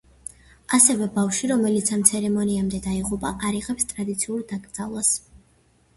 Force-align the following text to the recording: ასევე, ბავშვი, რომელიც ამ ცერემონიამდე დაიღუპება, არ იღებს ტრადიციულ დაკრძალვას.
ასევე, 0.77 1.07
ბავშვი, 1.17 1.49
რომელიც 1.51 1.91
ამ 1.97 2.05
ცერემონიამდე 2.11 2.79
დაიღუპება, 2.89 3.35
არ 3.51 3.61
იღებს 3.61 3.91
ტრადიციულ 3.93 4.45
დაკრძალვას. 4.53 5.17